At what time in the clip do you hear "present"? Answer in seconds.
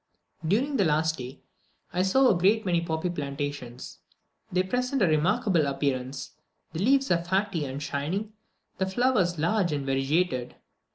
4.63-5.03